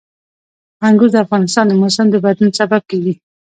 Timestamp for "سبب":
2.59-2.81